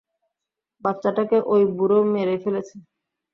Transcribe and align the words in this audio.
বাচ্চাটাকে 0.83 1.37
ঐ 1.47 1.55
বুড়ো 1.77 1.99
মেরে 2.13 2.35
ফেলেছে। 2.43 2.75